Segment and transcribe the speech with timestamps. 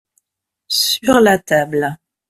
[0.67, 1.95] sur la table.